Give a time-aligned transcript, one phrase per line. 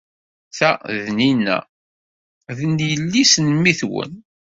[0.57, 0.71] Ta
[1.03, 1.57] d Nina,
[2.57, 2.57] d
[2.89, 4.11] yelli-s n mmi-twen.